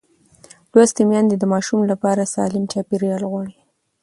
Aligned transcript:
لوستې 0.71 1.03
میندې 1.09 1.35
د 1.39 1.43
ماشوم 1.53 1.81
لپاره 1.91 2.31
سالم 2.33 2.63
چاپېریال 2.71 3.23
غواړي. 3.31 3.57